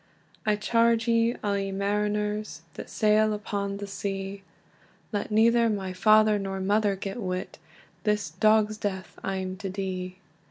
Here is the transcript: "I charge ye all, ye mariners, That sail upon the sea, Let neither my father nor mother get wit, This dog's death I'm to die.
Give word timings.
"I 0.47 0.55
charge 0.55 1.07
ye 1.07 1.35
all, 1.43 1.55
ye 1.55 1.71
mariners, 1.71 2.63
That 2.73 2.89
sail 2.89 3.33
upon 3.33 3.77
the 3.77 3.85
sea, 3.85 4.41
Let 5.11 5.29
neither 5.29 5.69
my 5.69 5.93
father 5.93 6.39
nor 6.39 6.59
mother 6.59 6.95
get 6.95 7.21
wit, 7.21 7.59
This 8.03 8.31
dog's 8.31 8.77
death 8.77 9.19
I'm 9.23 9.57
to 9.57 9.69
die. 9.69 10.15